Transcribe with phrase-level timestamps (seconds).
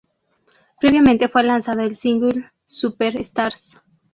[0.79, 3.79] Previamente fue lanzado, el single "Superstars".